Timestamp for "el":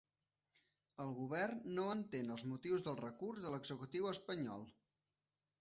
1.05-1.11